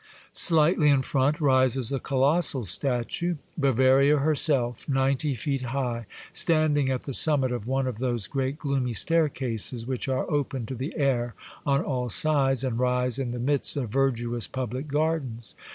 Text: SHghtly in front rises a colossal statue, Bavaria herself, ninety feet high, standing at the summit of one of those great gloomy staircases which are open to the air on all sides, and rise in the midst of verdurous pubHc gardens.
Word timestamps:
SHghtly 0.33 0.91
in 0.91 1.03
front 1.03 1.39
rises 1.39 1.91
a 1.91 1.99
colossal 1.99 2.63
statue, 2.63 3.35
Bavaria 3.55 4.17
herself, 4.17 4.89
ninety 4.89 5.35
feet 5.35 5.61
high, 5.61 6.07
standing 6.33 6.89
at 6.89 7.03
the 7.03 7.13
summit 7.13 7.51
of 7.51 7.67
one 7.67 7.85
of 7.85 7.99
those 7.99 8.25
great 8.25 8.57
gloomy 8.57 8.93
staircases 8.93 9.85
which 9.85 10.07
are 10.07 10.25
open 10.31 10.65
to 10.65 10.73
the 10.73 10.95
air 10.97 11.35
on 11.67 11.83
all 11.85 12.09
sides, 12.09 12.63
and 12.63 12.79
rise 12.79 13.19
in 13.19 13.29
the 13.29 13.37
midst 13.37 13.77
of 13.77 13.89
verdurous 13.91 14.47
pubHc 14.47 14.87
gardens. 14.87 15.53